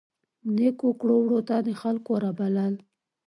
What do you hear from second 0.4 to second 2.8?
نیکو کړو وړو ته د خلکو رابلل.